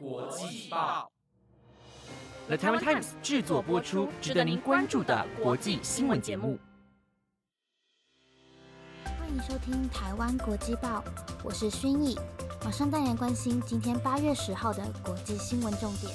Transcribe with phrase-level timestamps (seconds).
[0.00, 1.10] 国际报
[2.46, 6.56] ，The Taiwan Times 制作播出，值得您关注的国际新闻节目。
[9.18, 11.02] 欢迎收听台湾国际报，
[11.42, 12.16] 我是薰逸，
[12.64, 16.14] 马上带您关心今天八月十号的国际新闻重点。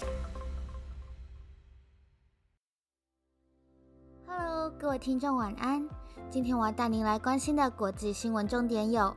[4.25, 5.85] Hello，各位听众晚安。
[6.31, 9.13] 今天我要带您来关心的国际新闻重点有。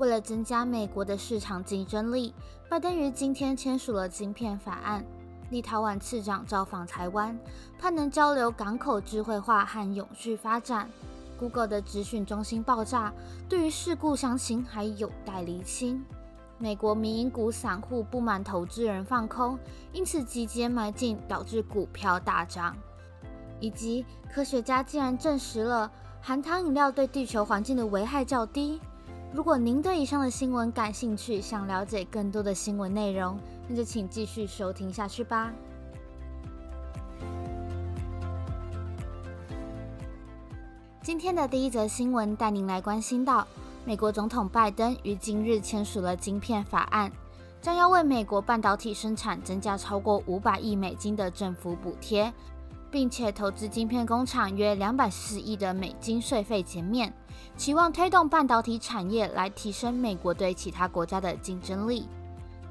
[0.00, 2.32] 为了增加美国的市场竞争力，
[2.70, 5.04] 拜登于今天签署了晶片法案。
[5.50, 7.38] 立陶宛次长造访台湾，
[7.78, 10.88] 盼能交流港口智慧化和永续发展。
[11.38, 13.12] Google 的资讯中心爆炸，
[13.46, 16.02] 对于事故详情还有待厘清。
[16.56, 19.58] 美国民营股散户不满投资人放空，
[19.92, 22.74] 因此集结买进，导致股票大涨。
[23.58, 25.92] 以及科学家竟然证实了
[26.22, 28.80] 含糖饮料对地球环境的危害较低。
[29.32, 35.52] 如果您对以上的新闻感兴趣，想了解更多的新闻内容，那就请继续收听下去吧。
[41.00, 43.46] 今天的第一则新闻带您来关心到，
[43.84, 47.10] 美国总统拜登于今日签署了晶片法案，
[47.62, 52.32] 将要为美国半导体生产增加超过五百亿美金的政府补贴。
[52.90, 57.12] 并且投资晶片工厂约两百四十亿的美金税费减免，
[57.56, 62.08] 期望推动半导体产业来提升美国对其他国家的竞争力。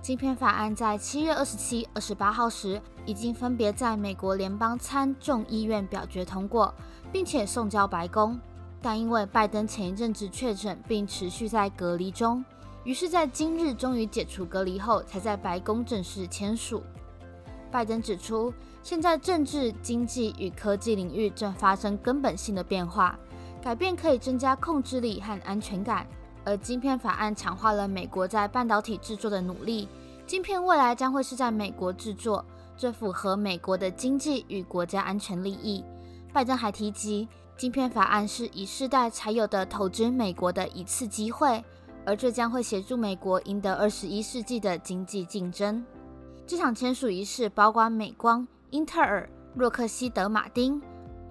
[0.01, 6.73] 晶片法案在七月二十七、二十八号时已经分别在美国联邦参众议院表决通过，
[7.11, 8.39] 并且送交白宫。
[8.81, 12.43] 但因为拜登前一阵子确诊并持续在隔离中，
[12.85, 16.81] 于是，在今日终于解除隔离后，才在白宫正式签署。
[17.71, 18.53] 拜登指出。
[18.81, 23.19] 现在政治、经济与科技领域正发生根本性的变化，
[23.61, 26.07] 改变可以增加控制力和安全感。
[26.45, 29.87] 而晶片法案强化了美国在半导体制作的努力，
[30.25, 32.43] 晶片未来将会是在美国制作，
[32.77, 35.83] 这符合美国的经济与国家安全利益。
[36.33, 41.63] 拜登还提及，晶片法案是以世代才有的投资美国的一次机会，
[42.05, 45.85] 而这将会协助美国赢得二十一世纪的经济竞争。
[46.49, 48.48] 这场签署仪式包括美光。
[48.71, 50.82] 英特尔、洛克希德马丁、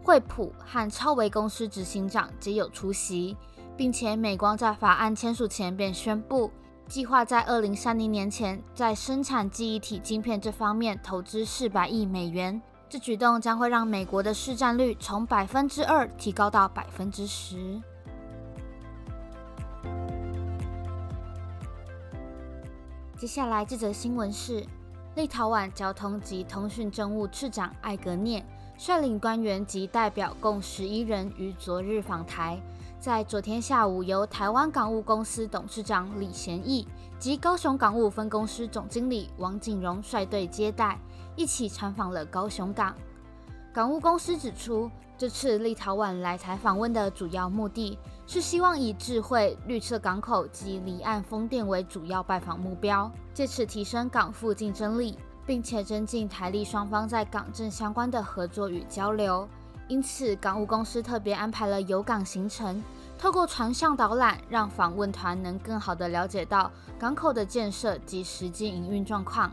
[0.04, 3.36] 惠普和超维公司执行长皆有出席，
[3.76, 6.52] 并且美光在法案签署前便宣布，
[6.86, 12.62] 计划在二零三零年前在生产记忆体晶片这方面投资四百亿美元。
[12.88, 17.82] 这举动将会让美国的市占率从百分之二提高到百分之十。
[23.16, 24.64] 接下来这则新闻是。
[25.18, 28.40] 立陶宛交通及通讯政务次长艾格涅
[28.76, 32.56] 率领官员及代表共十一人于昨日访台，
[33.00, 36.86] 在昨天下午，由台湾港务公司董事长李贤义
[37.18, 40.96] 及高雄港务分公司总经理王景荣率队接待，
[41.34, 42.94] 一起参访了高雄港。
[43.74, 59.48] 港务公司指出，这次立陶宛来台访问的主要目的是希望以智慧绿色港口及离岸风电为主要拜访目标，借此提升港埠竞争力，并且增进台立双方在港政相关的合作与交流。
[59.88, 62.80] 因此，港务公司特别安排了游港行程，
[63.18, 69.50] 透过船上导览，让访问团能更好地了解到港口的建设及实际营运状况。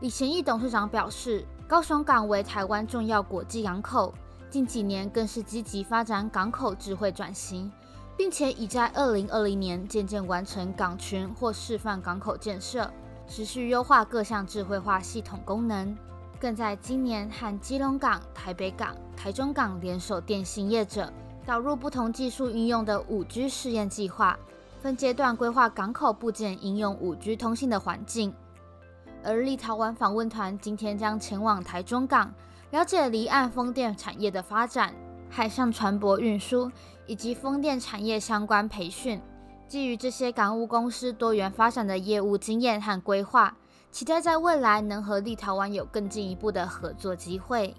[0.00, 4.12] 李贤义董事长表示，高雄港为台湾重要国际港口。
[4.52, 7.72] 近几年更是积极发展港口智慧转型，
[8.18, 12.92] 并且已在二零二零年渐渐完成港群或示范港口建设，
[13.26, 15.96] 持续优化各项智慧化系统功能。
[16.38, 21.10] 更在今年和基隆港、台北港、台中港联手电信业者，
[21.46, 24.38] 导入不同技术应用的五 G 试验计划，
[24.82, 28.34] 分阶段规划港口部件应用五 G 通信的环境。
[29.24, 32.30] 而立陶宛访问团今天将前往台中港。
[32.72, 34.94] 了解离岸风电产业的发展、
[35.28, 36.72] 海上船舶运输
[37.06, 39.20] 以及风电产业相关培训，
[39.68, 43.54] 基于这些港务公司多元发展的业务经验和规划，
[43.90, 47.74] 期待在未来能和立陶宛有更进一步的合作机会。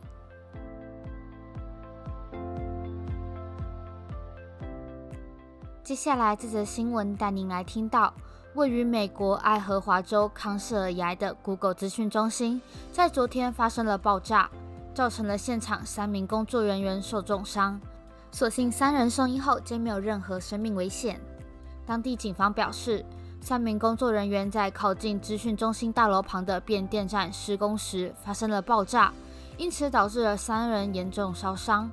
[5.83, 8.13] 接下来这则新闻带您来听到，
[8.53, 12.61] 位于美国爱荷华州康瑟尔崖的 Google 资讯中心，
[12.91, 14.47] 在昨天发生了爆炸。
[14.93, 17.81] 造成了现场三名工作人员受重伤，
[18.31, 21.19] 所幸三人送医后皆没有任何生命危险。
[21.85, 23.03] 当地警方表示，
[23.41, 29.11] 三名工作人员在靠近资讯中心大楼旁的变电站施工时发生了爆炸，
[29.57, 31.91] 因此导致了三人严重烧伤。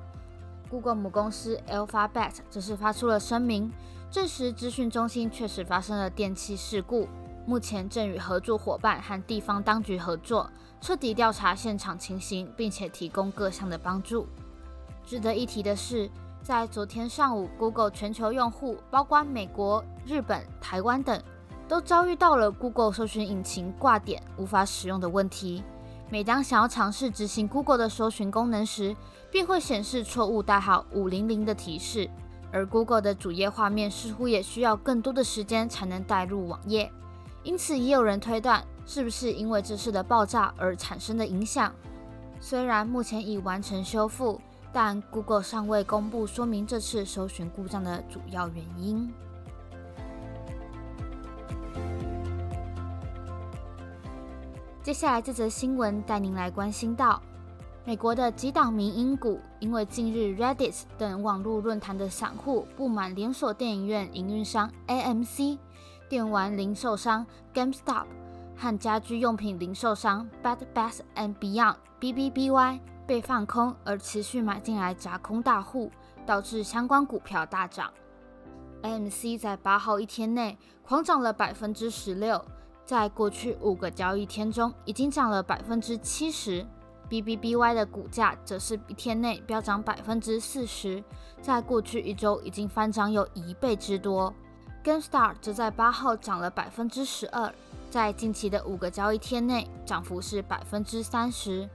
[0.69, 3.69] Google 母公司 Alphabet 则是发出了声明，
[4.09, 7.09] 证实资讯中心确实发生了电气事故，
[7.51, 10.49] 目前正与合作伙伴和地方当局合作，
[10.79, 14.25] 彻底调查现场情形，并且提供各项的帮助。
[15.05, 16.09] 值得一提的是，
[16.41, 21.21] 在昨天上午，Google 全球用户，包括美国、日本、台湾等，
[21.67, 25.61] 都遭遇到了 Google 搜寻引擎挂点、无法使用的问题。
[26.09, 28.95] 每当想要尝试执行 Google 的搜寻功能时，
[29.29, 32.09] 便会显示错误代号五零零的提示。
[32.53, 36.89] 而 Google 的主页画面似乎也需要更多的时间才能带入网页，
[37.43, 41.73] 因此也有人推断，是不是因为这次的爆炸而产生的影响？
[42.39, 44.39] 虽然目前已完成修复，
[44.71, 49.11] 但 Google 尚未公布说明这次搜寻故障的主要原因。
[54.83, 57.21] 接下来这则新闻带您来关心到，
[57.85, 65.59] 美国的几档民营股因为近日 Reddit 等网络论坛的散户不满连锁电影院营运商 AMC、
[66.11, 68.05] 电玩零售商 GameStop
[68.57, 75.89] 和家居用品零售商 Bed Bath and Beyond (BBBY) 被放空而持续买进来砸空大户，
[76.25, 77.93] 导致相关股票大涨。
[78.81, 82.43] AMC 在八号一天内狂涨了百分之十六。
[82.83, 86.67] 在过去五个交易天中，已经涨了百分之七十。
[87.09, 91.01] BBBY 的股价则是一天内飙涨百分之四十，
[91.41, 94.33] 在过去一周已经翻涨有一倍之多。
[94.83, 97.53] GameStar 则在八号涨了百分之十二，
[97.91, 101.69] 在近期的五个交易天内，涨幅是百分之三十。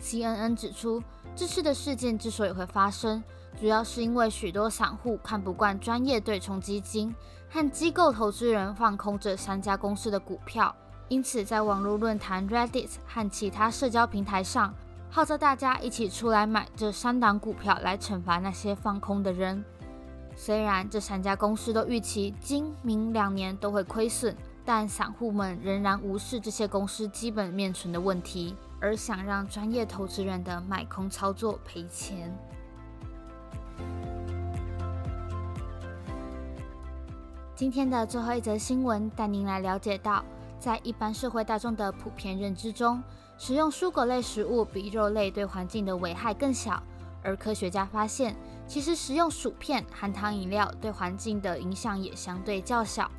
[0.00, 1.02] CNN 指出，
[1.36, 3.22] 这次的事件之所以会发生，
[3.60, 7.14] 主要是因为许多散户看不惯专业对冲基金。
[7.50, 10.74] 和机构投资人放空这三家公司的股票，
[11.08, 14.74] 因此在网络论坛 Reddit 和其他社交平台上，
[15.10, 19.64] 号召大家一起出来买这三档股票，来惩罚那些放空的人。
[20.40, 24.32] 虽然这三家公司都预期今明两年都会亏损，
[24.64, 32.32] 但散户们仍然无视这些公司基本面存的问题，而想让专业投资人的买空操作赔钱。
[37.56, 40.24] 今天的最后一则新闻带您来了解到，
[40.60, 43.02] 在一般社会大众的普遍认知中，
[43.36, 46.80] 食用蔬果类食物比肉类对环境的危害更小。
[47.24, 48.36] 而科学家发现，
[48.68, 53.10] 其实食用薯片、含糖饮料对环境的影响也相对较小。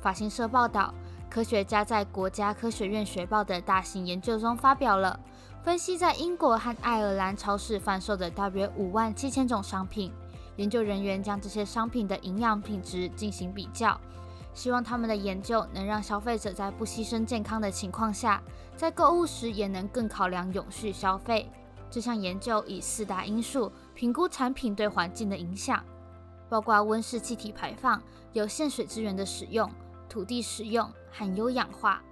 [0.00, 0.92] 法新社报道，
[1.30, 5.18] 科学家在国家科学院学报的大型研究中发表了
[5.62, 10.12] 分析，在英国和爱尔兰超市贩售的大约五万七千种商品。
[10.56, 13.96] 研究人员将这些商品的营养品质进行比较，
[14.52, 18.42] 希望他们的研究能让消费者在不牺牲健康的情况下，
[18.76, 21.48] 在购物时也能更考量永续消费。
[21.90, 25.82] 这项研究以四大因素评估产品对环境的影响，
[26.48, 28.02] 包括温室气体排放、
[28.32, 29.70] 有限水资源的使用、
[30.08, 32.02] 土地使用和优氧化。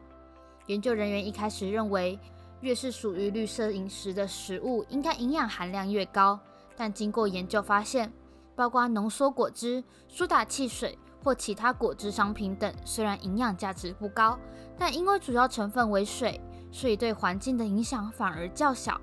[0.67, 2.19] 研究人员一开始认为，
[2.61, 6.41] 越是属于绿色饮食的食物，应该营养含量越高，
[6.75, 8.13] 但经过研究发现，
[8.55, 14.39] 包括浓缩果汁、苏打汽水或其他果汁商品等，虽然营养价值不高，
[14.79, 16.41] 但因为主要成分为水，
[16.73, 19.01] 所以对环境的影响反而较小，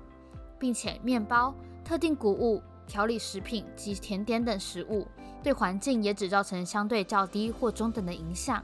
[0.58, 1.54] 并且面包、
[1.84, 5.06] 特定谷物、调理食品及甜点等食物
[5.42, 8.62] 对环境也只造成相对较低或中等的影响，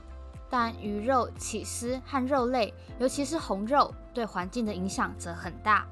[0.49, 5.87] 但鱼肉、起司和肉类，尤其是红肉，对环境的影响则很大。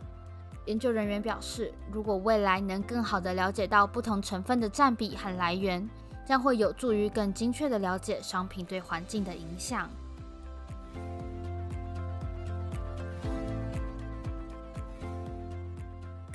[0.66, 5.88] 研究人员表示，如果未来能更好地了解到不同成分的占比和来源，
[6.26, 9.88] 将会有助于更精确地了解商品对环境的影响。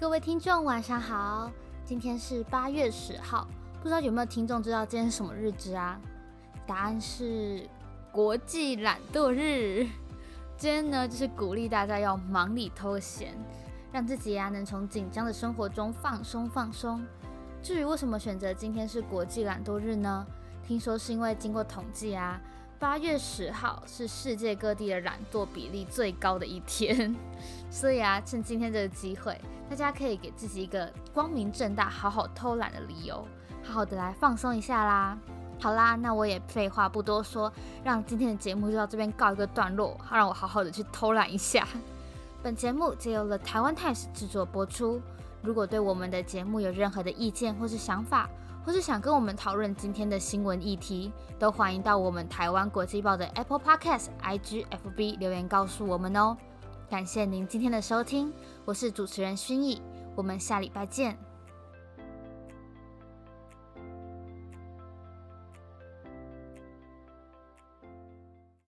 [0.03, 1.49] 各位听众，晚上好，
[1.85, 3.47] 今天是八月十号，
[3.81, 5.97] 不知道有没有听众知道今天是什么日子啊？
[6.67, 7.65] 答案是
[8.11, 9.87] 国际懒惰日。
[10.57, 13.33] 今天呢，就是鼓励大家要忙里偷闲。
[13.93, 17.01] 让自己呀能从紧张的生活中放松放松。
[17.61, 20.27] 至于为什么选择今天是国际懒惰日呢？
[20.67, 22.41] 听说是因为经过统计啊，
[22.83, 27.15] 八月十号是世界各地的懒惰比例最高的一天，
[27.71, 33.25] 所以啊，趁今天这个机会，大家可以给自己一个光明正大好好偷懒的理由，
[33.63, 35.17] 好好的来放松一下啦。
[35.61, 37.49] 好啦，那我也废话不多说，
[37.85, 41.65] 让今天的节目就到这边告一个段落，好让我好好的去偷懒一下。
[42.43, 45.01] 本节目皆由了台湾 Times 制作播出。
[45.41, 48.29] 如果对我们的节目有任何的意见或是想法，
[48.65, 54.65] 或是想跟我们讨论今天的新闻议题，都欢迎到我们台湾国际报的 Apple Podcast、IG、
[54.95, 56.37] FB 留言告诉我们哦。
[56.89, 58.31] 感谢您今天的收听，
[58.65, 59.81] 我是主持人薰逸，
[60.15, 61.32] 我们下礼拜见。